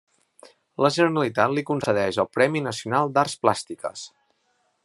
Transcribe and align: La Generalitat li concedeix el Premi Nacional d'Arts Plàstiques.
La 0.85 0.89
Generalitat 0.95 1.53
li 1.57 1.65
concedeix 1.69 2.19
el 2.25 2.31
Premi 2.39 2.65
Nacional 2.71 3.15
d'Arts 3.19 3.39
Plàstiques. 3.45 4.09